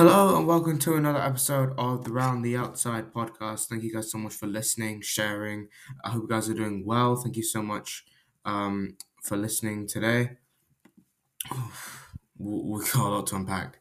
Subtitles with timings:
[0.00, 3.66] Hello and welcome to another episode of the Round the Outside podcast.
[3.66, 5.68] Thank you guys so much for listening, sharing.
[6.02, 7.16] I hope you guys are doing well.
[7.16, 8.06] Thank you so much
[8.46, 10.38] um, for listening today.
[12.38, 13.80] we we got a lot to unpack.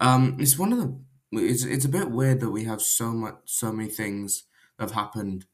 [0.00, 0.98] Um, it's one of the.
[1.34, 4.46] It's it's a bit weird that we have so much, so many things
[4.76, 5.44] that have happened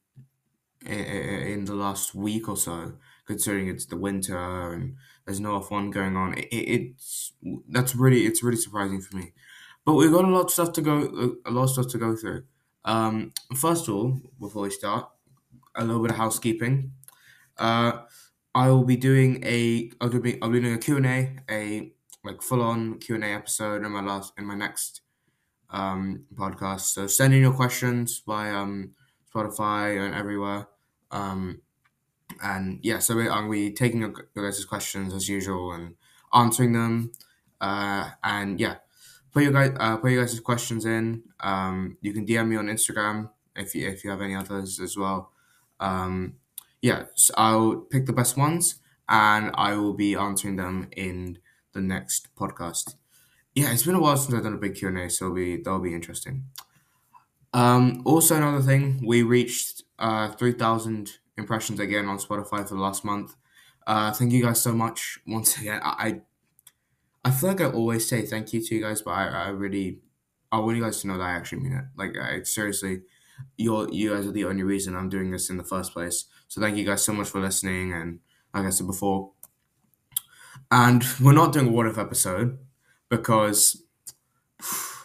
[0.86, 2.94] i- i- in the last week or so,
[3.26, 4.96] considering it's the winter and
[5.26, 6.38] there's no F1 going on.
[6.38, 7.32] It, it's
[7.68, 9.34] that's really it's really surprising for me.
[9.86, 12.14] But we've got a lot of stuff to go a lot of stuff to go
[12.16, 12.42] through.
[12.84, 15.08] Um, first of all, before we start,
[15.76, 16.92] a little bit of housekeeping.
[17.56, 18.02] Uh,
[18.54, 21.92] I will be doing a I'll be I'll be doing a Q and A, a
[22.24, 25.02] like full on Q and A episode in my last in my next
[25.70, 26.92] um podcast.
[26.92, 28.92] So send in your questions by um
[29.32, 30.68] Spotify and everywhere.
[31.10, 31.60] Um,
[32.42, 35.94] and yeah, so we, I'll be taking your, your guys' questions as usual and
[36.32, 37.12] answering them.
[37.60, 38.76] Uh, and yeah,
[39.36, 41.22] put your guys uh, put your guys' questions in.
[41.40, 44.96] Um, you can DM me on Instagram if you if you have any others as
[44.96, 45.30] well.
[45.78, 46.36] Um,
[46.80, 48.76] yeah, so I'll pick the best ones
[49.10, 51.38] and I will be answering them in
[51.74, 52.94] the next podcast.
[53.54, 55.58] Yeah, it's been a while since I've done a big Q and A, so we
[55.58, 56.44] that'll be interesting.
[57.52, 62.80] Um, also another thing, we reached uh three thousand impressions again on Spotify for the
[62.80, 63.36] last month.
[63.86, 65.82] Uh, thank you guys so much once again.
[65.84, 66.20] I I
[67.30, 70.00] feel like I always say thank you to you guys, but I, I really
[70.52, 71.84] I want you guys to know that I actually mean it.
[71.96, 73.02] Like I seriously,
[73.56, 76.26] you're you guys are the only reason I'm doing this in the first place.
[76.48, 77.92] So thank you guys so much for listening.
[77.92, 78.20] And
[78.54, 79.32] like I said before,
[80.70, 82.58] and we're not doing a what if episode
[83.08, 83.82] because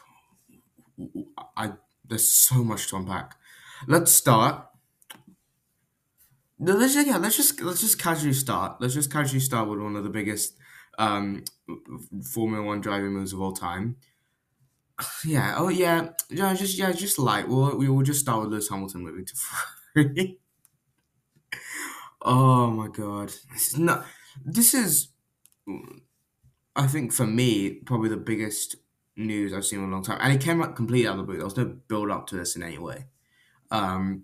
[1.57, 1.73] I
[2.07, 3.35] there's so much to unpack.
[3.87, 4.67] Let's start.
[6.59, 8.79] Let's yeah, let's just let's just casually start.
[8.79, 10.55] Let's just casually start with one of the biggest
[10.99, 11.43] um,
[12.33, 13.97] Formula One driving moves of all time.
[15.25, 15.55] Yeah.
[15.57, 16.09] Oh yeah.
[16.29, 16.53] Yeah.
[16.53, 16.91] Just yeah.
[16.91, 17.47] Just light.
[17.47, 20.37] We'll we will just start with Lewis Hamilton moving to Ferrari.
[22.21, 23.33] oh my god.
[23.51, 24.05] This is not.
[24.45, 25.07] This is.
[26.75, 28.75] I think for me probably the biggest
[29.15, 31.23] news I've seen in a long time, and it came out completely out of the
[31.23, 31.37] blue.
[31.37, 33.05] There was no build up to this in any way.
[33.69, 34.23] Um,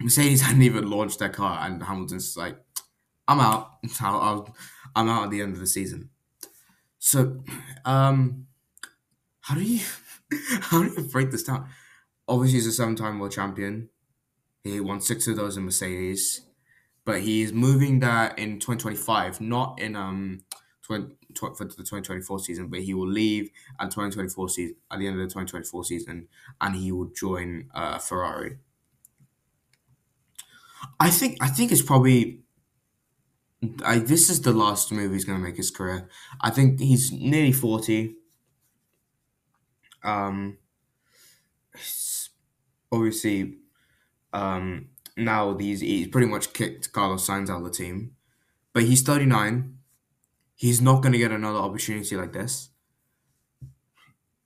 [0.00, 2.58] Mercedes hadn't even launched their car, and Hamilton's like,
[3.28, 3.70] "I'm out.
[4.00, 6.10] I'm out at the end of the season."
[7.00, 7.42] So,
[7.84, 8.46] um,
[9.40, 9.80] how do you
[10.60, 11.68] how do you break this down?
[12.28, 13.90] Obviously, he's a seven-time world champion.
[14.64, 16.42] He won six of those in Mercedes,
[17.04, 20.44] but he's moving that in 2025, not in um
[20.82, 23.50] 20, for the 2024 season, but he will leave
[23.80, 26.28] at 2024 season at the end of the 2024 season,
[26.60, 28.58] and he will join uh, Ferrari.
[30.98, 32.42] I think I think it's probably
[33.84, 36.08] I, this is the last move he's going to make his career.
[36.40, 38.16] I think he's nearly 40.
[40.02, 40.56] Um,
[42.90, 43.58] obviously,
[44.32, 48.16] um, now these he's pretty much kicked Carlos Sainz out of the team,
[48.72, 49.76] but he's 39.
[50.54, 52.70] He's not going to get another opportunity like this.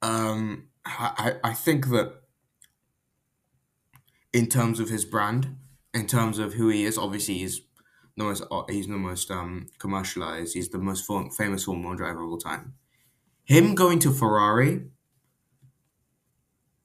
[0.03, 2.23] Um, I I think that
[4.33, 5.57] in terms of his brand,
[5.93, 7.61] in terms of who he is, obviously he's
[8.17, 10.55] the most uh, he's the most um commercialized.
[10.55, 12.75] He's the most form, famous Formula One driver of all time.
[13.45, 14.87] Him going to Ferrari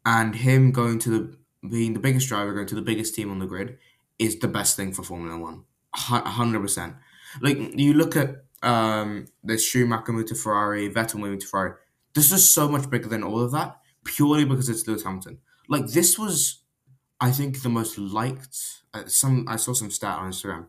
[0.05, 1.37] and him going to the
[1.69, 3.77] being the biggest driver, going to the biggest team on the grid,
[4.17, 5.65] is the best thing for Formula One.
[5.93, 6.95] Hundred percent.
[7.41, 11.73] Like you look at um the Schumacher moved to Ferrari, Vettel moving to Ferrari.
[12.13, 15.39] This is so much bigger than all of that, purely because it's Lewis Hamilton.
[15.67, 16.63] Like this was,
[17.21, 18.57] I think, the most liked.
[18.93, 20.65] Uh, some I saw some stat on Instagram.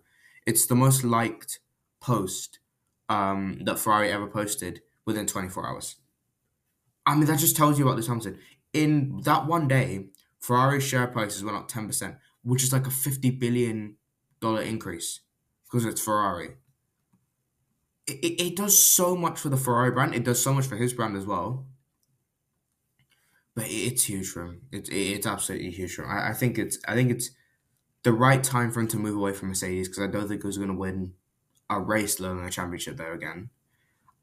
[0.47, 1.61] It's the most liked
[2.01, 2.59] post
[3.09, 5.97] um that Ferrari ever posted within twenty four hours.
[7.07, 8.39] I mean, that just tells you about Lewis Hamilton.
[8.73, 13.39] In that one day, Ferrari's share prices went up 10%, which is like a $50
[13.39, 13.97] billion
[14.43, 15.21] increase
[15.65, 16.57] because it's Ferrari.
[18.07, 20.15] It, it, it does so much for the Ferrari brand.
[20.15, 21.67] It does so much for his brand as well.
[23.55, 24.63] But it, it's huge for him.
[24.73, 26.11] It, it, it's absolutely huge for him.
[26.11, 27.31] I, I think it's I think it's
[28.03, 30.57] the right time for him to move away from Mercedes because I don't think he's
[30.57, 31.15] going to win
[31.69, 33.51] a race, let alone a championship there again.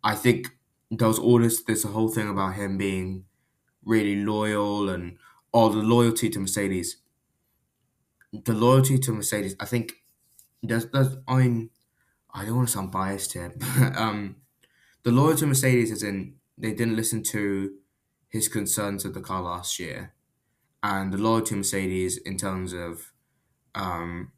[0.03, 0.57] I think
[0.89, 3.25] there was all this there's a whole thing about him being
[3.83, 5.17] really loyal and
[5.51, 6.97] all the loyalty to Mercedes.
[8.31, 9.93] The loyalty to Mercedes, I think
[10.63, 11.69] there's there's I mean
[12.33, 14.37] I don't want to sound biased here, but um
[15.03, 17.75] the loyalty to Mercedes is in they didn't listen to
[18.29, 20.13] his concerns of the car last year.
[20.83, 23.11] And the loyalty to Mercedes in terms of
[23.75, 24.31] um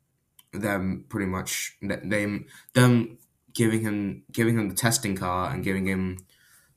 [0.51, 3.17] them pretty much th- them them
[3.53, 6.17] giving him giving him the testing car and giving him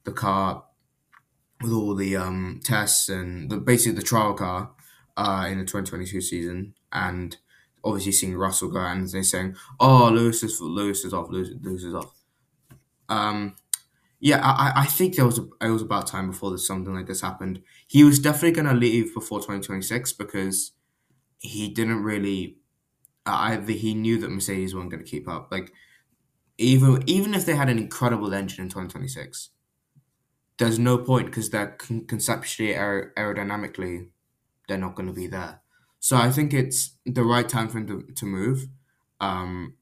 [0.04, 0.64] the car
[1.62, 4.70] with all the um, tests and the basically the trial car
[5.16, 7.36] uh, in the 2022 season, and
[7.84, 11.84] obviously seeing Russell go and they're saying, "Oh, Lewis is Lewis is off, Lewis, Lewis
[11.84, 12.12] is off."
[13.08, 13.56] Um,
[14.20, 17.06] yeah, I, I think there was a, it was about time before this, something like
[17.06, 17.62] this happened.
[17.86, 20.72] He was definitely going to leave before 2026 because
[21.42, 22.58] he didn't really
[23.26, 25.50] either he knew that Mercedes weren't going to keep up.
[25.52, 25.72] Like
[26.58, 29.50] even even if they had an incredible engine in 2026,
[30.58, 34.10] there's no point because they're con- conceptually aer- aerodynamically
[34.68, 35.62] they're not going to be there.
[36.00, 38.68] So I think it's the right time for him to, to move.
[39.20, 39.76] Um,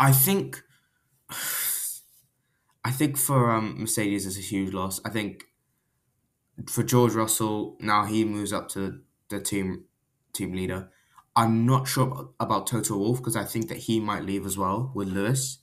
[0.00, 0.62] I think
[2.84, 5.00] I think for um, Mercedes is a huge loss.
[5.04, 5.44] I think
[6.68, 9.84] for George Russell now he moves up to the team
[10.38, 10.90] team leader.
[11.36, 14.92] I'm not sure about Toto Wolff because I think that he might leave as well
[14.94, 15.58] with Lewis,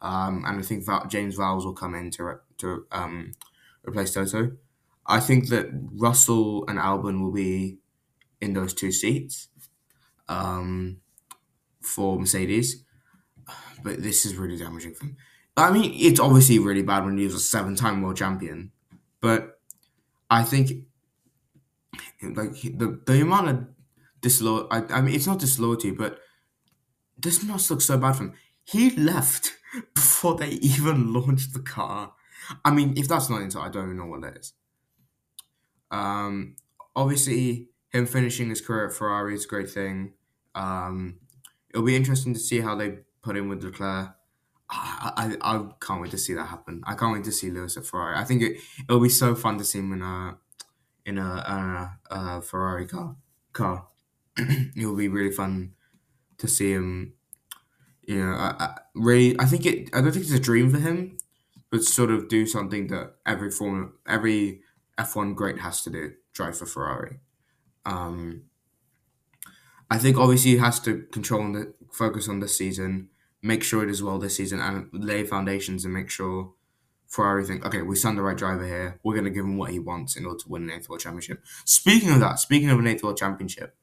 [0.00, 3.32] um, and I think Val- James Vowles will come in to re- to um,
[3.84, 4.56] replace Toto.
[5.06, 7.78] I think that Russell and Albon will be
[8.40, 9.48] in those two seats
[10.28, 11.00] um,
[11.82, 12.84] for Mercedes,
[13.82, 15.16] but this is really damaging for him.
[15.56, 18.72] I mean, it's obviously really bad when he was a seven-time world champion,
[19.20, 19.60] but
[20.30, 20.84] I think
[22.22, 23.68] like the the amount of
[24.26, 24.66] disloyal.
[24.72, 26.18] I, I mean, it's not disloyalty, but
[27.16, 28.34] this must look so bad for him.
[28.64, 29.54] He left
[29.94, 32.12] before they even launched the car.
[32.64, 34.52] I mean, if that's not insult, I don't know what that is.
[35.90, 36.56] Um,
[36.96, 40.14] obviously, him finishing his career at Ferrari is a great thing.
[40.54, 41.20] Um,
[41.70, 44.10] it'll be interesting to see how they put in with Leclerc.
[44.68, 46.82] I, I, I can't wait to see that happen.
[46.84, 48.16] I can't wait to see Lewis at Ferrari.
[48.16, 48.56] I think it,
[48.88, 50.38] it'll be so fun to see him in a
[51.04, 53.14] in a, a, a Ferrari car.
[53.52, 53.86] Car.
[54.76, 55.72] it'll be really fun
[56.38, 57.14] to see him.
[58.02, 59.90] You know, I, I, really, I think it.
[59.94, 61.18] I don't think it's a dream for him,
[61.70, 64.60] but sort of do something that every form, every
[64.98, 67.18] F one great has to do: drive for Ferrari.
[67.84, 68.44] Um,
[69.90, 73.08] I think obviously he has to control the focus on this season,
[73.42, 76.52] make sure it is well this season, and lay foundations and make sure
[77.08, 78.98] Ferrari think, okay, we signed the right driver here.
[79.02, 81.00] We're going to give him what he wants in order to win an eighth world
[81.00, 81.44] championship.
[81.64, 83.76] Speaking of that, speaking of an eighth world championship,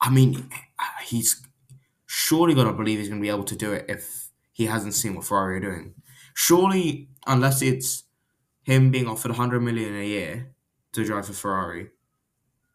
[0.00, 0.50] I mean,
[1.04, 1.42] he's
[2.06, 4.94] surely got to believe he's going to be able to do it if he hasn't
[4.94, 5.94] seen what Ferrari are doing.
[6.34, 8.04] Surely, unless it's
[8.62, 10.54] him being offered 100 million a year
[10.92, 11.90] to drive for Ferrari,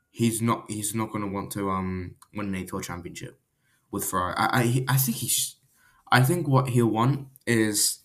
[0.09, 3.39] he's not he's not going to want to um win an eighth world championship
[3.91, 4.35] with Ferrari.
[4.37, 5.55] I, I I think he's
[6.11, 7.99] I think what he'll want is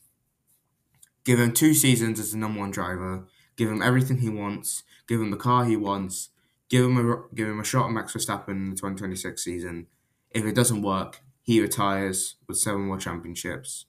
[1.25, 3.27] give him two seasons as the number one driver,
[3.57, 6.31] give him everything he wants, give him the car he wants,
[6.69, 9.87] give him a give him a shot at Max Verstappen in the 2026 season.
[10.31, 13.87] If it doesn't work, he retires with seven more championships,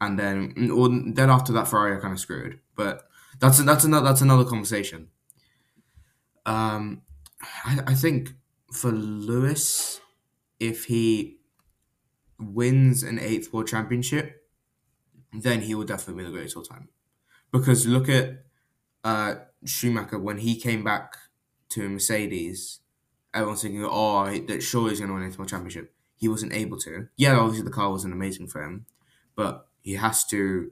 [0.00, 2.60] and then or then after that Ferrari are kind of screwed.
[2.76, 3.02] But
[3.40, 5.08] that's that's another that's another conversation.
[6.44, 7.02] Um,
[7.64, 8.34] I, I think
[8.72, 10.00] for Lewis,
[10.60, 11.38] if he
[12.38, 14.42] wins an eighth world championship,
[15.32, 16.88] then he will definitely be the greatest all time.
[17.52, 18.44] Because look at
[19.04, 21.16] uh, Schumacher when he came back
[21.72, 22.80] to Mercedes,
[23.34, 25.94] everyone's thinking, oh, that sure he's going to win world championship.
[26.16, 27.08] He wasn't able to.
[27.16, 28.86] Yeah, obviously the car wasn't amazing for him,
[29.34, 30.70] but he has to.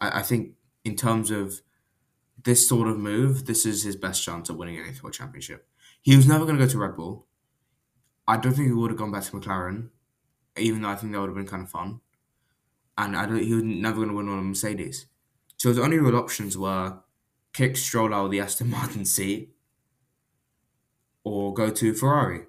[0.00, 1.60] I, I think in terms of
[2.42, 5.66] this sort of move, this is his best chance of winning an eighth world championship.
[6.02, 7.26] He was never going to go to Red Bull.
[8.26, 9.88] I don't think he would have gone back to McLaren,
[10.56, 12.00] even though I think that would have been kind of fun.
[12.96, 15.06] And I don't, he was never going to win on a Mercedes.
[15.56, 16.98] So his only real options were
[17.52, 19.54] kick Stroll out of the Aston Martin seat
[21.24, 22.42] or go to Ferrari.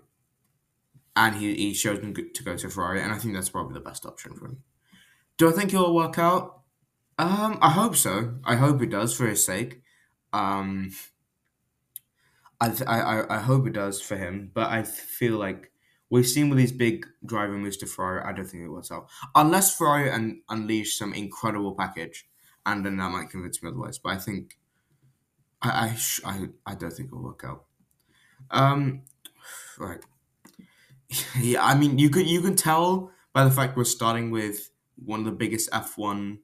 [1.16, 4.06] And he, he chosen to go to Ferrari, and I think that's probably the best
[4.06, 4.64] option for him.
[5.38, 6.62] Do I think it'll work out?
[7.18, 8.36] Um, I hope so.
[8.46, 9.82] I hope it does for his sake.
[10.32, 10.92] Um,
[12.62, 15.72] I, th- I, I hope it does for him, but I feel like
[16.10, 19.08] we've seen with these big driver moves to Ferrari, I don't think it works out.
[19.36, 22.28] Unless Ferrari un- unleash some incredible package,
[22.66, 23.98] and then that might convince me otherwise.
[23.98, 24.58] But I think
[25.62, 27.66] I I, sh- I, I don't think it'll work out.
[28.52, 29.04] Um,
[29.78, 30.00] right.
[31.40, 35.20] yeah, I mean, you can you can tell by the fact we're starting with one
[35.20, 36.40] of the biggest F one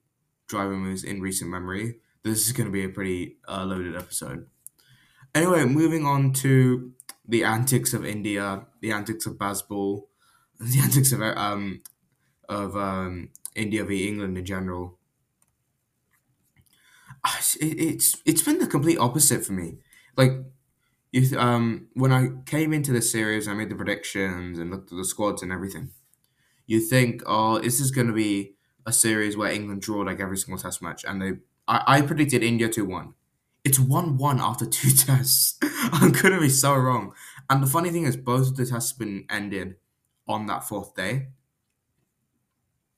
[0.48, 2.00] driver moves in recent memory.
[2.24, 4.48] This is going to be a pretty uh, loaded episode.
[5.34, 6.94] Anyway, moving on to
[7.28, 10.04] the antics of India, the antics of Bazball,
[10.60, 11.82] the antics of um
[12.48, 14.98] of um India v England in general.
[17.60, 19.78] It, it's it's been the complete opposite for me.
[20.16, 20.32] Like
[21.16, 24.98] you, um, when I came into the series, I made the predictions and looked at
[24.98, 25.92] the squads and everything.
[26.68, 28.56] You think, oh, this is going to be
[28.86, 31.32] a series where England draw like every single test match, and they,
[31.68, 33.14] I, I predicted India two one.
[33.64, 35.58] It's 1 1 after two tests.
[35.64, 37.14] I'm going to be so wrong.
[37.50, 39.76] And the funny thing is, both of the tests have been ended
[40.28, 41.30] on that fourth day,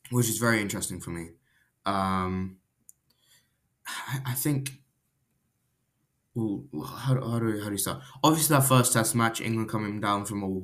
[0.09, 1.29] which is very interesting for me.
[1.85, 2.57] Um,
[3.87, 4.71] I, I think.
[6.37, 8.01] Ooh, how, do- how, do, how do you start?
[8.23, 10.61] Obviously, that first test match, England coming down from a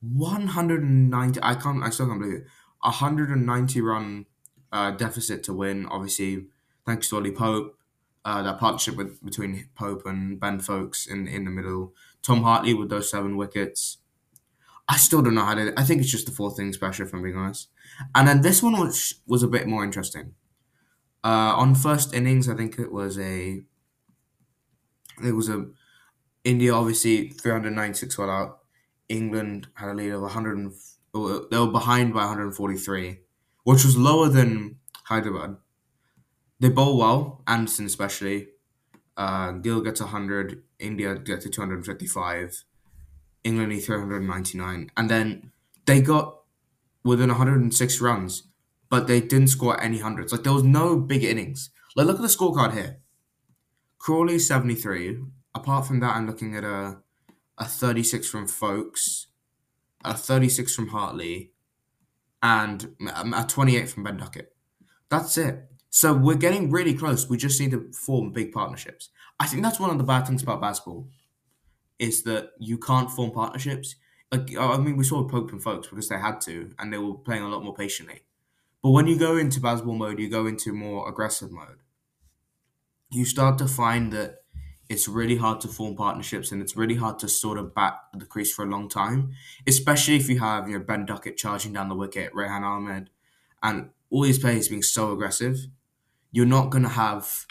[0.00, 1.40] 190.
[1.42, 1.82] I can't.
[1.82, 2.46] I still can't believe it.
[2.80, 4.26] 190 run
[4.72, 5.86] uh, deficit to win.
[5.86, 6.46] Obviously,
[6.86, 7.78] thanks to Ollie Pope.
[8.24, 11.92] Uh, that partnership with, between Pope and Ben Foakes in in the middle.
[12.22, 13.98] Tom Hartley with those seven wickets.
[14.88, 15.72] I still don't know how to.
[15.78, 17.68] I think it's just the four things pressure, if I'm being honest.
[18.14, 20.34] And then this one was was a bit more interesting.
[21.24, 23.62] Uh, on first innings, I think it was a.
[25.24, 25.66] It was a
[26.44, 28.58] India obviously 396 all out.
[29.08, 30.58] England had a lead of 100.
[30.58, 30.72] And,
[31.14, 33.18] oh, they were behind by 143,
[33.64, 35.56] which was lower than Hyderabad.
[36.60, 38.48] They bowl well, Anderson especially.
[39.16, 42.64] Uh, Gill gets 100, India gets to 255,
[43.44, 44.90] England need 399.
[44.96, 45.52] And then
[45.84, 46.38] they got
[47.04, 48.44] within 106 runs,
[48.88, 50.32] but they didn't score any hundreds.
[50.32, 51.70] Like there was no big innings.
[51.94, 53.01] Like look at the scorecard here.
[54.02, 55.18] Crawley 73.
[55.54, 56.98] Apart from that, I'm looking at a
[57.56, 59.28] a 36 from Foakes,
[60.04, 61.52] a 36 from Hartley,
[62.42, 64.56] and a 28 from Ben Duckett.
[65.08, 65.68] That's it.
[65.90, 67.28] So we're getting really close.
[67.28, 69.10] We just need to form big partnerships.
[69.38, 71.06] I think that's one of the bad things about Bazball
[71.98, 73.94] is that you can't form partnerships.
[74.32, 77.14] Like I mean, we saw Pope and Foakes because they had to, and they were
[77.14, 78.22] playing a lot more patiently.
[78.82, 81.81] But when you go into Bazball mode, you go into more aggressive mode.
[83.12, 84.42] You start to find that
[84.88, 88.26] it's really hard to form partnerships and it's really hard to sort of bat the
[88.26, 89.32] crease for a long time,
[89.66, 93.10] especially if you have you know Ben Duckett charging down the wicket, Rehan Ahmed,
[93.62, 95.66] and all these players being so aggressive.
[96.30, 97.46] You're not gonna have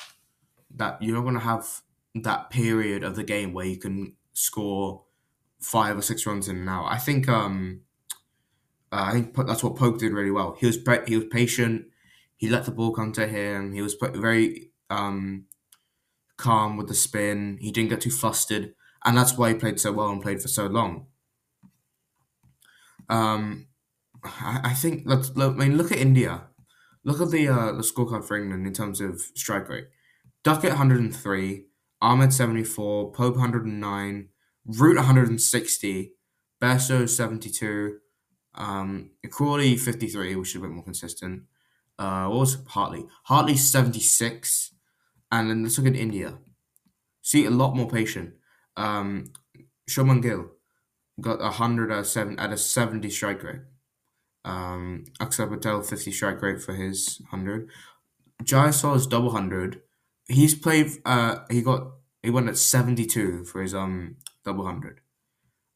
[0.75, 1.01] that.
[1.01, 1.81] You're not gonna have
[2.15, 5.03] that period of the game where you can score
[5.59, 6.85] five or six runs in and out.
[6.85, 7.81] I think um,
[8.91, 10.55] uh, I think that's what Pope did really well.
[10.59, 10.77] He was
[11.07, 11.85] he was patient.
[12.37, 13.73] He let the ball come to him.
[13.73, 15.45] He was very um,
[16.41, 17.57] calm with the spin.
[17.61, 18.73] He didn't get too flustered,
[19.05, 21.05] and that's why he played so well and played for so long.
[23.09, 23.67] Um,
[24.23, 26.43] I, I think let's look, I mean look at India.
[27.03, 29.87] Look at the uh, the scorecard for England in terms of strike rate.
[30.43, 31.65] Duckett 103,
[32.01, 34.29] Ahmed 74, Pope 109,
[34.65, 36.13] Root 160,
[36.59, 37.97] Bairstow 72,
[38.55, 41.43] um, Crawley 53, which is a bit more consistent.
[41.99, 43.05] Uh, what was Hartley?
[43.25, 44.73] Hartley 76,
[45.31, 46.37] and then let's look at India.
[47.21, 48.33] See, a lot more patient.
[48.75, 49.31] Um,
[49.89, 50.51] Shubman Gill
[51.19, 53.61] got a hundred at a seven at a seventy strike rate.
[54.43, 57.69] Um, Axar Patel fifty strike rate for his hundred.
[58.43, 59.81] Jaiswal's double hundred.
[60.27, 60.91] He's played.
[61.05, 61.91] Uh, he got
[62.23, 65.01] he went at seventy two for his um double hundred.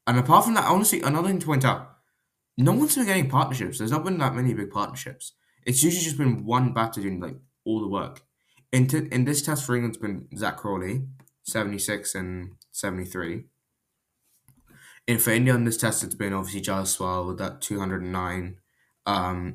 [0.07, 1.97] And apart from that, honestly, another thing to point out:
[2.57, 3.77] no one's been getting partnerships.
[3.77, 5.33] There's not been that many big partnerships.
[5.65, 8.24] It's usually just been one batter doing like all the work.
[8.75, 11.08] In, t- in this test for England, it's been Zak Crawley,
[11.44, 13.46] 76 and 73.
[15.08, 18.58] And for India on this test, it's been obviously Jaiswal with that 209,
[19.05, 19.53] um,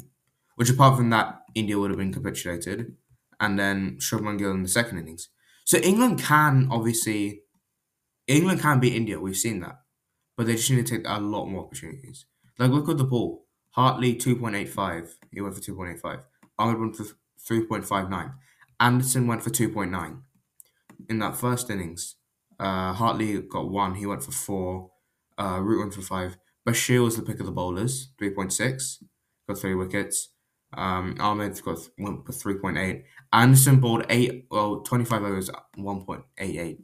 [0.55, 2.97] which apart from that, India would have been capitulated.
[3.39, 5.29] And then Shubman Gill in the second innings.
[5.67, 7.43] So England can obviously,
[8.27, 9.21] England can beat India.
[9.21, 9.81] We've seen that.
[10.35, 12.25] But they just need to take a lot more opportunities.
[12.59, 13.45] Like, look at the ball.
[13.73, 15.11] Hartley, 2.85.
[15.31, 16.23] He went for 2.85.
[16.59, 18.33] Ahmed went for 3.59.
[18.81, 20.21] Anderson went for 2.9
[21.09, 22.17] in that first innings.
[22.59, 23.95] Uh, Hartley got one.
[23.95, 24.91] He went for four.
[25.39, 26.37] Uh, Root went for five.
[26.67, 29.03] Bashir was the pick of the bowlers, 3.6.
[29.49, 30.31] Got three wickets.
[30.77, 33.03] Um, Ahmed got went for 3.8.
[33.33, 36.79] Anderson bowled eight, well, 25 overs, 1.88.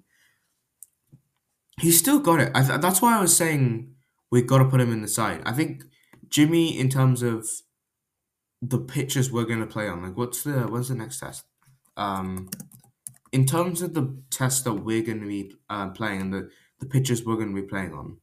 [1.81, 2.55] He's still got it.
[2.55, 3.95] Th- that's why I was saying
[4.31, 5.43] we've got to put him in the side.
[5.45, 5.85] I think
[6.29, 7.47] Jimmy, in terms of
[8.63, 11.45] the pitches we're going to play on, like what's the what's the next test?
[11.97, 12.51] Um,
[13.33, 16.51] in terms of the test that we're going to be uh, playing and the,
[16.81, 18.19] the pitches we're going to be playing on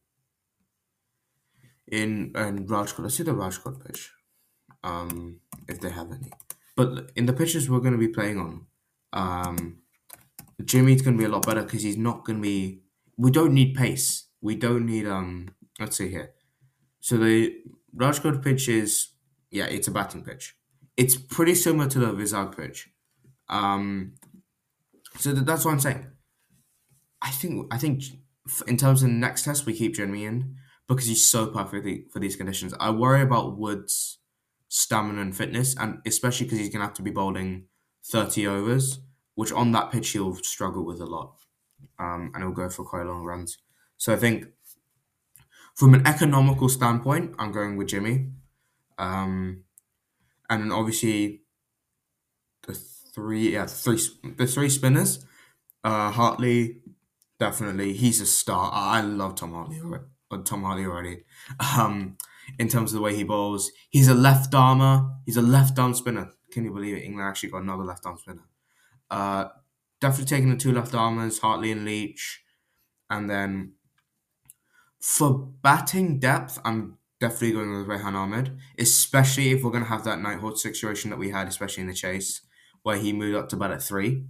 [1.87, 4.11] in in Rajkot, let's see the Rajkot pitch,
[4.83, 6.31] um, if they have any.
[6.75, 8.65] But in the pitches we're going to be playing on,
[9.13, 9.77] um,
[10.63, 12.81] Jimmy's going to be a lot better because he's not going to be.
[13.17, 14.27] We don't need pace.
[14.41, 15.49] We don't need um.
[15.79, 16.33] Let's see here.
[16.99, 17.55] So the
[17.95, 19.09] Rajkot pitch is
[19.51, 20.55] yeah, it's a batting pitch.
[20.97, 22.89] It's pretty similar to the Vizag pitch.
[23.53, 24.15] Um,
[25.17, 26.07] so that's what I'm saying.
[27.21, 28.03] I think I think
[28.67, 30.57] in terms of the next test, we keep Jimmy in
[30.87, 32.73] because he's so perfect for these conditions.
[32.79, 34.19] I worry about Wood's
[34.69, 37.67] stamina and fitness, and especially because he's gonna have to be bowling
[38.05, 38.99] thirty overs,
[39.35, 41.35] which on that pitch he'll struggle with a lot.
[41.99, 43.57] um, and he'll go for quite long runs.
[43.97, 44.47] So I think
[45.75, 48.31] from an economical standpoint, I'm going with Jimmy.
[48.97, 49.63] Um,
[50.49, 51.43] and then obviously
[52.67, 52.73] the
[53.13, 53.99] three, yeah, three,
[54.37, 55.25] the three spinners.
[55.83, 56.81] Uh, Hartley,
[57.39, 58.71] definitely, he's a star.
[58.73, 60.05] I love Tom Hartley already.
[60.31, 61.23] uh, Tom Hartley already.
[61.77, 62.17] Um,
[62.59, 65.09] in terms of the way he bowls, he's a left armer.
[65.25, 66.31] He's a left arm spinner.
[66.51, 67.03] Can you believe it?
[67.03, 68.47] England actually got another left arm spinner.
[69.09, 69.45] Uh,
[70.01, 72.41] definitely taking the two left armers, Hartley and Leach,
[73.09, 73.73] and then
[74.99, 80.03] for batting depth, I'm definitely going with Rehan Ahmed, especially if we're going to have
[80.05, 82.41] that night horse situation that we had, especially in the chase,
[82.83, 84.25] where he moved up to bat at three.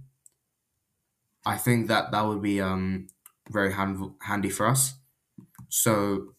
[1.46, 3.08] I think that that would be um,
[3.50, 4.94] very hand, handy for us.
[5.68, 6.34] So,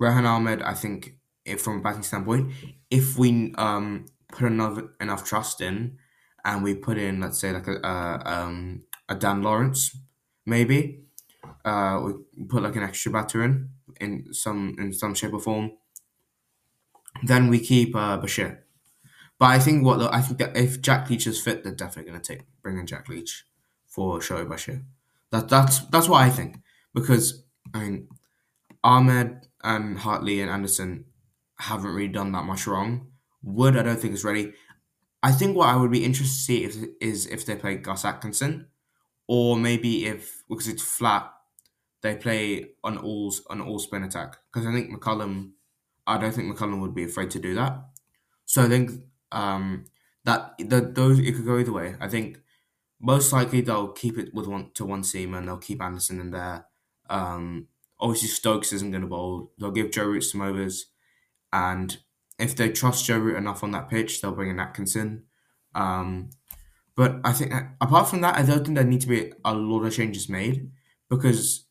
[0.00, 2.52] Rehan Ahmed, I think, if from a batting standpoint,
[2.90, 5.98] if we um, put enough enough trust in,
[6.44, 9.96] and we put in, let's say, like a um, a Dan Lawrence,
[10.46, 11.00] maybe,
[11.64, 15.72] uh, we put like an extra batter in in some in some shape or form.
[17.22, 18.58] Then we keep uh, Bashir.
[19.38, 22.20] But I think what I think that if Jack Leach is fit, they're definitely going
[22.20, 23.44] to take bring in Jack Leach
[23.86, 24.84] for Shoaib Bashir.
[25.30, 26.58] That that's that's what I think
[26.94, 28.08] because I mean
[28.82, 31.04] Ahmed and Hartley and Anderson
[31.58, 33.08] haven't really done that much wrong.
[33.42, 34.52] Wood I don't think is ready.
[35.22, 38.04] I think what I would be interested to see if, is if they play Gus
[38.04, 38.68] Atkinson
[39.26, 41.32] or maybe if because it's flat
[42.02, 45.52] they play an all an all spin attack because I think McCullum
[46.06, 47.80] I don't think McCullum would be afraid to do that.
[48.46, 48.92] So I think
[49.32, 49.84] um,
[50.24, 51.96] that the, those it could go either way.
[52.00, 52.40] I think
[53.00, 56.30] most likely they'll keep it with one to one seam and they'll keep Anderson in
[56.30, 56.66] there.
[57.08, 57.68] Um,
[58.00, 59.52] obviously Stokes isn't going to bowl.
[59.58, 60.86] They'll give Joe Root some overs,
[61.52, 61.96] and
[62.38, 65.24] if they trust Joe Root enough on that pitch, they'll bring in Atkinson.
[65.74, 66.30] Um,
[66.94, 69.84] but I think apart from that, I don't think there need to be a lot
[69.84, 70.70] of changes made
[71.08, 71.66] because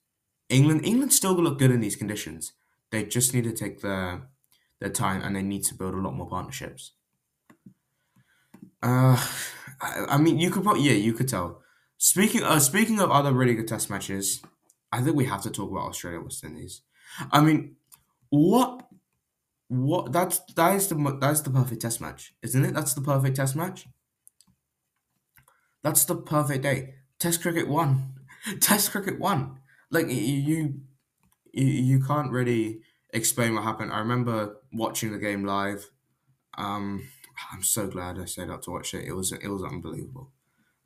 [0.50, 2.54] England England still look good in these conditions.
[2.92, 4.30] They just need to take their
[4.80, 6.94] their time and they need to build a lot more partnerships.
[8.88, 9.18] Uh,
[9.82, 11.62] I, I mean, you could probably yeah, you could tell.
[11.98, 14.42] Speaking uh, speaking of other really good test matches,
[14.92, 16.82] I think we have to talk about Australia West Indies.
[17.32, 17.76] I mean,
[18.30, 18.88] what
[19.70, 22.74] what that's that is the that is the perfect test match, isn't it?
[22.76, 23.88] That's the perfect test match.
[25.84, 26.96] That's the perfect day.
[27.20, 28.14] Test cricket won.
[28.60, 29.60] Test cricket won.
[29.90, 30.74] Like you you
[31.54, 32.82] you can't really
[33.14, 33.94] explain what happened.
[33.94, 35.90] I remember watching the game live.
[36.58, 37.08] Um,
[37.52, 39.06] I'm so glad I stayed up to watch it.
[39.06, 40.32] It was it was unbelievable.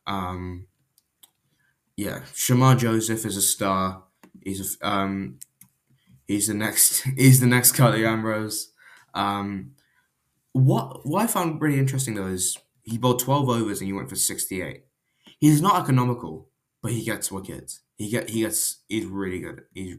[0.08, 0.68] Um,
[1.96, 4.04] yeah, Shamar Joseph is a star.
[4.44, 5.40] He's a, um,
[6.28, 8.72] he's the next he's the next Curtly Ambrose.
[9.14, 9.72] Um,
[10.54, 14.10] what what I found really interesting though is he bowled 12 overs and he went
[14.10, 14.84] for 68.
[15.40, 16.50] He's not economical,
[16.82, 17.82] but he gets wickets.
[17.98, 19.64] He get he gets he's really good.
[19.74, 19.98] He's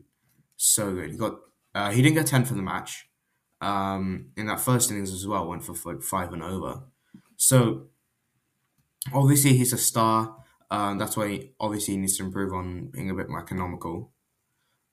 [0.56, 1.12] so good.
[1.12, 1.36] He got
[1.74, 3.08] uh, he didn't get 10 for the match.
[3.62, 6.82] Um, in that first innings as well, went for like five and over.
[7.36, 7.88] So
[9.12, 10.36] obviously he's a star.
[10.70, 14.12] Um, that's why he, obviously he needs to improve on being a bit more economical.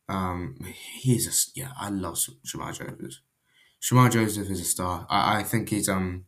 [0.10, 0.58] Um,
[1.00, 1.72] he's a yeah.
[1.80, 3.20] I love Shamar Joseph.
[3.82, 5.08] Shamar Joseph is a star.
[5.10, 6.26] I, I think he's um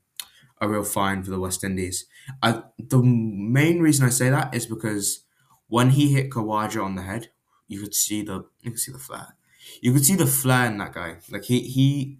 [0.62, 2.06] a real find for the West Indies.
[2.44, 5.26] I, the main reason I say that is because
[5.68, 7.30] when he hit Khawaja on the head,
[7.68, 9.36] you could see the you could see the flare.
[9.82, 11.18] You could see the flare in that guy.
[11.32, 12.20] Like he he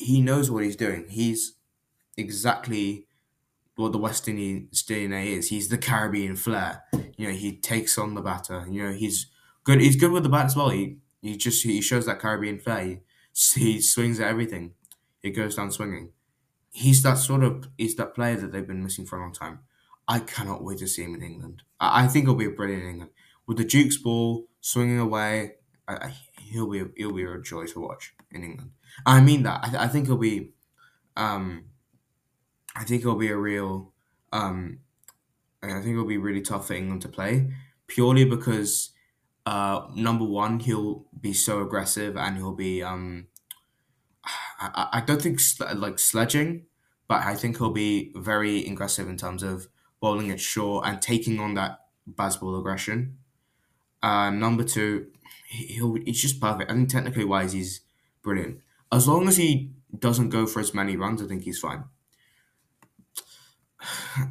[0.00, 1.06] he knows what he's doing.
[1.08, 1.54] He's
[2.16, 3.06] exactly
[3.76, 5.48] what the West Indies DNA is.
[5.48, 6.84] He's the Caribbean flair.
[7.16, 8.66] You know, he takes on the batter.
[8.70, 9.26] You know, he's
[9.64, 9.80] good.
[9.80, 10.70] He's good with the bat as well.
[10.70, 12.84] He he just he shows that Caribbean flair.
[12.84, 12.98] He,
[13.54, 14.72] he swings at everything.
[15.22, 16.10] He goes down swinging.
[16.72, 19.60] He's that sort of he's that player that they've been missing for a long time.
[20.08, 21.62] I cannot wait to see him in England.
[21.80, 23.12] I, I think he'll be brilliant in England
[23.46, 25.52] with the Duke's ball swinging away.
[25.88, 28.70] I, I, he'll be he'll be a joy to watch in England.
[29.06, 29.60] I mean that.
[29.64, 30.52] I, I think he'll be.
[31.16, 31.66] Um,
[32.76, 33.92] I think he'll be a real.
[34.32, 34.80] Um,
[35.62, 37.52] I think it'll be really tough for England to play
[37.86, 38.90] purely because
[39.46, 43.28] uh, number one he'll be so aggressive and he'll be um,
[44.60, 46.66] I, I don't think sl- like sledging,
[47.08, 49.68] but I think he'll be very aggressive in terms of
[50.00, 53.18] bowling it short and taking on that Bazball aggression.
[54.02, 55.08] Uh, number two,
[55.48, 56.70] he- he'll he's just perfect.
[56.70, 57.82] I think technically wise he's
[58.22, 58.60] brilliant.
[58.92, 61.84] As long as he doesn't go for as many runs, I think he's fine.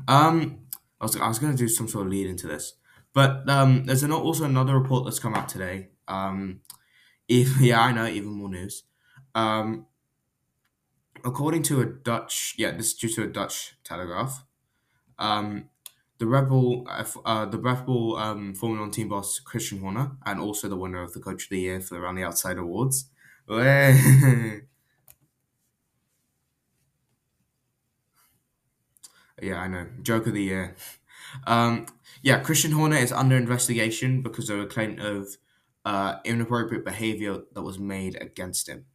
[0.08, 0.68] Um,
[1.02, 2.74] I was I was gonna do some sort of lead into this,
[3.14, 5.90] but um, there's an, also another report that's come out today.
[6.08, 6.62] Um,
[7.28, 8.84] if yeah, I know even more news.
[9.34, 9.88] Um,
[11.24, 14.46] according to a Dutch, yeah, this is due to a Dutch Telegraph.
[15.18, 15.70] Um,
[16.18, 20.18] the Red Bull, uh, uh, the Red Bull um, Formula One team boss Christian Horner,
[20.26, 22.58] and also the winner of the Coach of the Year for the Around the Outside
[22.58, 23.10] Awards.
[29.42, 29.88] yeah, I know.
[30.02, 30.76] Joke of the Year.
[31.48, 31.88] Um,
[32.22, 35.38] yeah, Christian Horner is under investigation because of a claim of
[35.86, 38.86] uh, inappropriate behavior that was made against him.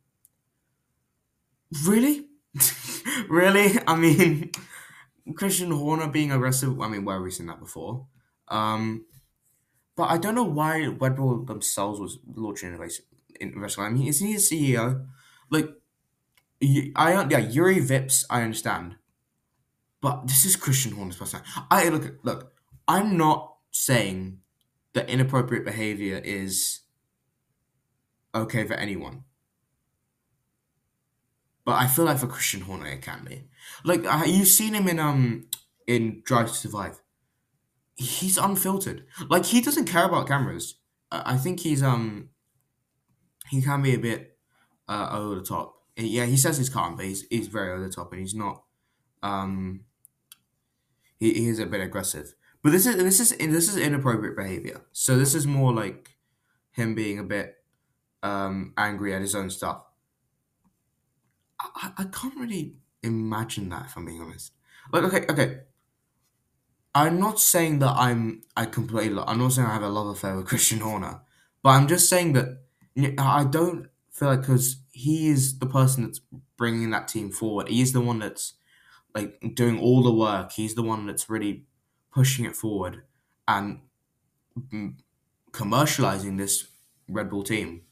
[1.87, 2.27] Really?
[3.29, 3.79] really?
[3.87, 4.51] I mean,
[5.37, 6.81] Christian Horner being aggressive.
[6.81, 8.07] I mean, where have we seen that before?
[8.49, 9.07] Um,
[9.97, 13.05] but I don't know why Red Bull themselves was launching innovation.
[13.41, 13.93] Investigation.
[13.93, 15.07] I mean, isn't he a CEO?
[15.51, 15.71] Like,
[16.97, 18.25] I yeah, Juri Vips.
[18.31, 18.97] I understand,
[20.01, 21.41] but this is Christian Horner's person.
[21.71, 22.53] I look look.
[22.87, 24.39] I'm not saying
[24.95, 26.81] that inappropriate behavior is
[28.35, 29.25] okay for anyone.
[31.65, 33.45] But I feel like for Christian Horner it can be.
[33.85, 35.49] Like you've seen him in um
[35.87, 37.01] in Drive to Survive.
[37.97, 39.07] He's unfiltered.
[39.29, 40.77] Like he doesn't care about cameras.
[41.11, 42.31] I think he's um
[43.51, 44.39] he can be a bit
[44.89, 45.75] uh, over the top.
[45.97, 48.63] Yeah, he says he's calm, but he's, he's very over the top, and he's not.
[49.23, 49.85] Um,
[51.19, 52.35] he, he is a bit aggressive.
[52.63, 54.81] But this is this is this is inappropriate behavior.
[54.93, 56.17] So this is more like
[56.73, 57.57] him being a bit
[58.23, 59.83] um, angry at his own stuff.
[61.61, 64.53] I, I can't really imagine that if I'm being honest.
[64.93, 65.61] Like okay, okay.
[66.95, 69.23] I'm not saying that I'm I completely.
[69.27, 71.21] I'm not saying I have a love affair with Christian Horner,
[71.63, 72.64] but I'm just saying that
[73.19, 76.21] I don't feel like because he is the person that's
[76.57, 77.69] bringing that team forward.
[77.69, 78.55] He's the one that's
[79.15, 80.53] like doing all the work.
[80.53, 81.67] He's the one that's really
[82.13, 83.05] pushing it forward
[83.49, 83.81] and
[84.59, 84.97] mm,
[85.53, 86.69] commercializing this
[87.09, 87.83] Red Bull team.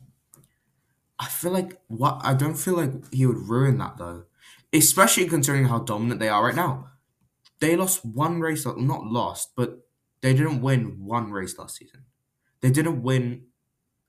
[1.19, 4.25] I feel like what I don't feel like he would ruin that though,
[4.73, 6.88] especially considering how dominant they are right now.
[7.61, 9.88] They lost one race, not lost, but
[10.21, 12.07] they didn't win one race last season.
[12.61, 13.47] They didn't win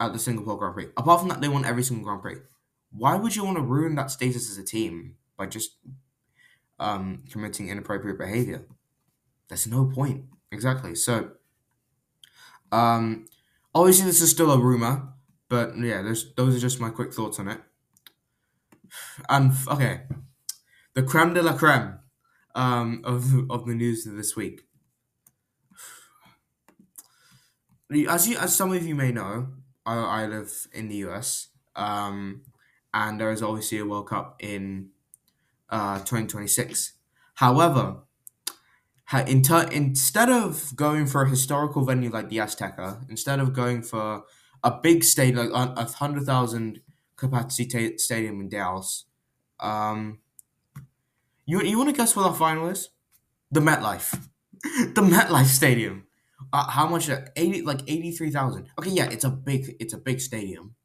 [0.07, 0.87] at the Singapore Grand Prix.
[0.97, 2.37] Apart from that, they won every single Grand Prix.
[2.91, 5.77] Why would you want to ruin that status as a team by just
[6.79, 8.67] um, committing inappropriate behavior?
[9.47, 10.25] There's no point.
[10.51, 10.95] Exactly.
[10.95, 11.31] So,
[12.71, 13.25] um,
[13.73, 15.13] obviously, this is still a rumor,
[15.49, 17.59] but yeah, those are just my quick thoughts on it.
[19.27, 20.01] And okay,
[20.93, 21.99] the creme de la creme
[22.55, 24.61] um, of of the news this week.
[28.09, 29.49] As you, as some of you may know,
[29.85, 32.43] I, I live in the US, um,
[32.93, 34.89] and there is obviously a World Cup in
[35.69, 36.93] uh, 2026.
[37.35, 37.97] However,
[39.27, 43.81] in ter- instead of going for a historical venue like the Azteca, instead of going
[43.81, 44.23] for
[44.63, 46.81] a big stadium, like a hundred thousand
[47.15, 49.05] capacity t- stadium in Dallas,
[49.59, 50.19] um,
[51.45, 52.89] you you want to guess what our final is?
[53.51, 54.19] The MetLife,
[54.63, 56.07] the MetLife Stadium.
[56.53, 57.09] Uh, how much?
[57.35, 58.67] Eighty, like eighty three thousand.
[58.79, 60.75] Okay, yeah, it's a big, it's a big stadium,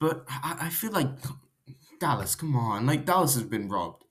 [0.00, 1.08] but I, I feel like
[2.00, 2.34] Dallas.
[2.34, 4.04] Come on, like Dallas has been robbed.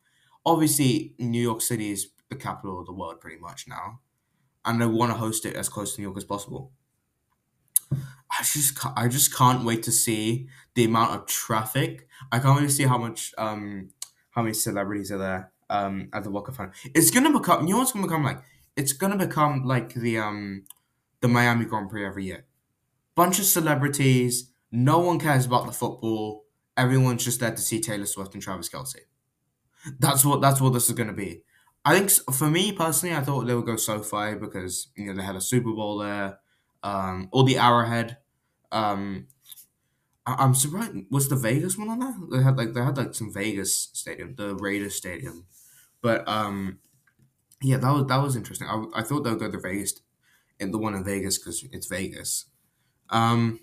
[0.46, 4.00] Obviously, New York City is the capital of the world pretty much now,
[4.63, 6.72] and they want to host it as close to New York as possible.
[7.91, 12.08] I just I just can't wait to see the amount of traffic.
[12.32, 13.89] I can't wait to see how much um
[14.32, 16.74] how many celebrities are there um at the World Cup final.
[16.94, 18.41] It's gonna become you know what's gonna become like
[18.76, 20.64] it's gonna become like the um
[21.22, 22.46] the Miami Grand Prix every year.
[23.16, 24.52] Bunch of celebrities.
[24.72, 26.46] No one cares about the football.
[26.78, 29.00] Everyone's just there to see Taylor Swift and Travis Kelce.
[30.00, 31.44] That's what that's what this is gonna be.
[31.84, 35.14] I think for me personally, I thought they would go so far because you know
[35.14, 36.40] they had a Super Bowl there,
[36.84, 38.18] um, or the Arrowhead.
[38.72, 39.28] Um,
[40.26, 40.94] I- am surprised.
[41.12, 42.16] Was the Vegas one on there?
[42.40, 45.46] They had like they had like some Vegas stadium, the Raiders stadium,
[46.02, 46.80] but um,
[47.65, 48.67] yeah, that was that was interesting.
[48.67, 49.93] I, I thought they would go to Vegas,
[50.60, 52.45] in the one in Vegas because it's Vegas.
[53.10, 53.60] Um,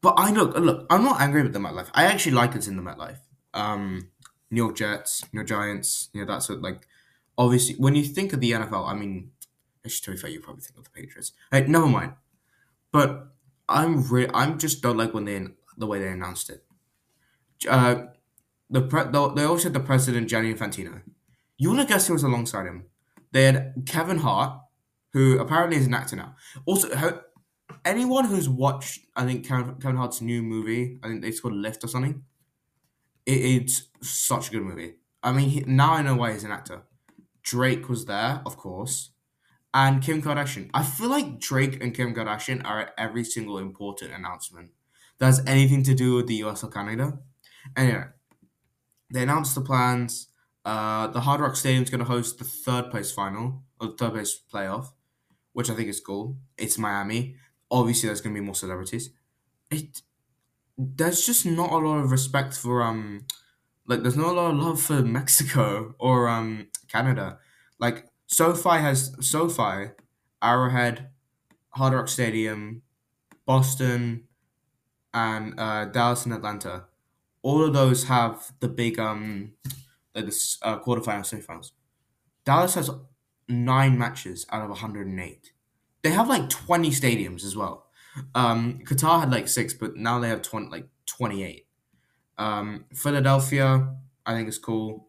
[0.00, 0.86] but I look look.
[0.90, 1.88] I'm not angry with the MetLife.
[1.94, 3.18] I actually like it's in the MetLife.
[3.54, 4.10] Um,
[4.50, 6.08] New York Jets, New York Giants.
[6.12, 6.86] You know that's like
[7.36, 9.30] obviously, when you think of the NFL, I mean,
[9.84, 11.32] actually, to be fair, you probably think of the Patriots.
[11.50, 12.14] Hey, never mind.
[12.92, 13.28] But
[13.68, 16.64] I'm re- I'm just don't like when they the way they announced it.
[17.68, 18.06] Uh,
[18.70, 21.02] the pre- they also had the president Gianni Infantino.
[21.58, 22.86] You want to guess who was alongside him?
[23.32, 24.60] They had Kevin Hart,
[25.12, 26.34] who apparently is an actor now.
[26.64, 27.20] Also, how,
[27.84, 31.84] anyone who's watched, I think Kevin, Kevin Hart's new movie, I think it's called Lift
[31.84, 32.22] or something.
[33.26, 34.94] It, it's such a good movie.
[35.22, 36.82] I mean, he, now I know why he's an actor.
[37.42, 39.10] Drake was there, of course,
[39.74, 40.70] and Kim Kardashian.
[40.74, 44.70] I feel like Drake and Kim Kardashian are at every single important announcement
[45.18, 47.18] that has anything to do with the US or Canada.
[47.76, 48.04] Anyway,
[49.12, 50.28] they announced the plans.
[50.68, 53.96] Uh, the Hard Rock Stadium is going to host the third place final, or the
[53.96, 54.88] third place playoff,
[55.54, 56.36] which I think is cool.
[56.58, 57.36] It's Miami.
[57.70, 59.08] Obviously, there's going to be more celebrities.
[59.70, 60.02] It
[60.76, 63.24] there's just not a lot of respect for um,
[63.86, 67.38] like there's not a lot of love for Mexico or um Canada.
[67.80, 69.92] Like SoFi has SoFi,
[70.42, 71.08] Arrowhead,
[71.70, 72.82] Hard Rock Stadium,
[73.46, 74.24] Boston,
[75.14, 76.84] and uh, Dallas and Atlanta.
[77.40, 79.54] All of those have the big um,
[80.20, 81.72] like the uh, quarterfinals, semifinals.
[82.44, 82.90] Dallas has
[83.48, 85.52] nine matches out of 108.
[86.02, 87.86] They have like 20 stadiums as well.
[88.34, 91.66] Um, Qatar had like six, but now they have 20, like 28.
[92.38, 95.08] Um, Philadelphia, I think is cool.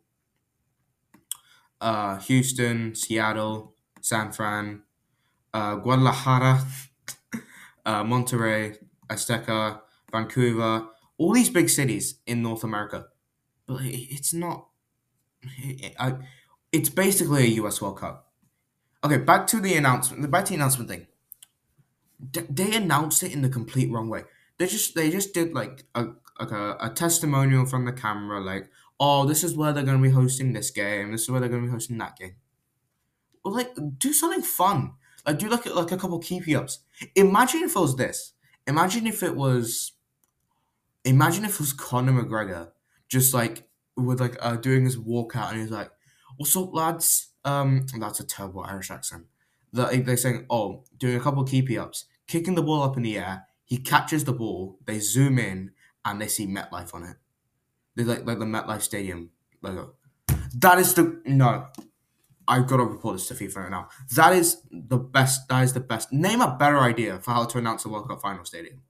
[1.82, 4.84] Uh, Houston, Seattle, San Fran,
[5.54, 6.66] uh, Guadalajara,
[7.86, 8.78] uh, Monterrey,
[9.10, 13.08] Azteca, Vancouver, all these big cities in North America.
[13.66, 14.69] But it's not.
[16.72, 18.32] It's basically a US World Cup.
[19.04, 20.30] Okay, back to the announcement.
[20.30, 21.08] Back to the announcement thing.
[22.32, 24.24] D- they announced it in the complete wrong way.
[24.58, 26.08] They just they just did like a
[26.40, 30.10] like a, a testimonial from the camera, like, oh, this is where they're gonna be
[30.10, 31.12] hosting this game.
[31.12, 32.36] This is where they're gonna be hosting that game.
[33.44, 34.94] Well, like, do something fun.
[35.26, 36.80] Like, do like like a couple keepy ups.
[37.16, 38.34] Imagine if it was this.
[38.68, 39.94] Imagine if it was.
[41.06, 42.72] Imagine if it was Conor McGregor,
[43.08, 43.69] just like
[44.00, 45.92] with like uh, doing his walkout, and he's like,
[46.38, 49.26] "What's up, lads?" Um, that's a terrible Irish accent.
[49.74, 53.18] That they're saying, "Oh, doing a couple keepy ups, kicking the ball up in the
[53.18, 54.80] air." He catches the ball.
[54.86, 55.72] They zoom in,
[56.04, 57.18] and they see MetLife on it.
[57.96, 59.32] They like like the MetLife Stadium
[59.62, 59.96] logo.
[60.56, 61.68] That is the no.
[62.48, 63.90] I've got to report this to FIFA right now.
[64.16, 65.48] That is the best.
[65.50, 66.12] That is the best.
[66.12, 68.82] Name a better idea for how to announce a World Cup final stadium.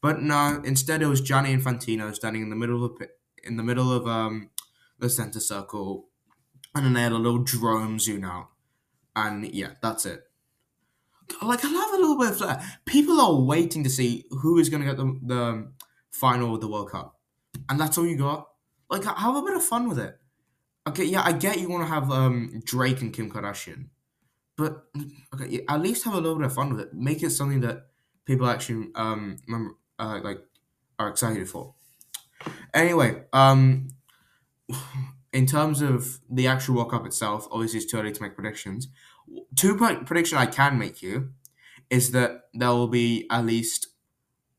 [0.00, 3.08] But no, instead it was Gianni Infantino standing in the middle of the
[3.44, 4.50] in the middle of um
[4.98, 6.08] the center circle,
[6.74, 8.48] and then they had a little drone zoom out,
[9.16, 10.24] and yeah, that's it.
[11.42, 12.62] Like I love a little bit of flair.
[12.86, 15.72] People are waiting to see who is going to get the the
[16.10, 17.18] final of the World Cup,
[17.68, 18.48] and that's all you got.
[18.88, 20.18] Like have a bit of fun with it.
[20.88, 23.88] Okay, yeah, I get you want to have um Drake and Kim Kardashian,
[24.56, 24.84] but
[25.34, 26.94] okay, at least have a little bit of fun with it.
[26.94, 27.86] Make it something that
[28.24, 30.40] people actually um remember, uh, like
[30.98, 31.74] are excited for.
[32.72, 33.88] Anyway, um,
[35.32, 38.88] in terms of the actual World Cup itself, obviously it's too early to make predictions.
[39.56, 41.30] Two point prediction I can make you
[41.88, 43.88] is that there will be at least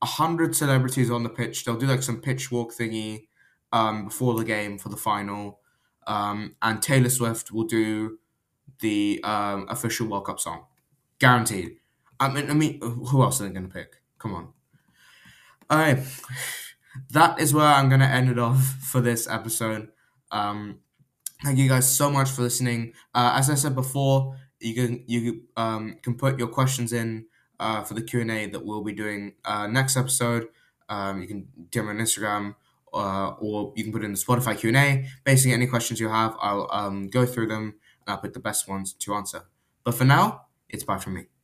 [0.04, 1.64] hundred celebrities on the pitch.
[1.64, 3.28] They'll do like some pitch walk thingy
[3.72, 5.60] um, before the game for the final,
[6.08, 8.20] um, and Taylor Swift will do
[8.80, 10.66] the um, official World Cup song,
[11.20, 11.78] guaranteed.
[12.20, 13.96] I mean, I mean, who else are they going to pick?
[14.20, 14.50] Come on.
[15.70, 16.00] All right,
[17.12, 19.90] that is where I'm going to end it off for this episode.
[20.32, 20.80] Um,
[21.44, 22.94] thank you guys so much for listening.
[23.14, 27.26] Uh, as I said before, you can you um, can put your questions in
[27.60, 30.48] uh, for the Q and A that we'll be doing uh, next episode.
[30.90, 32.56] Um, you can DM on Instagram,
[32.94, 35.06] uh, or you can put in the Spotify Q and A.
[35.24, 37.76] Basically, any questions you have, I'll um, go through them
[38.06, 39.44] and I'll pick the best ones to answer.
[39.84, 41.41] But for now, it's bye from me.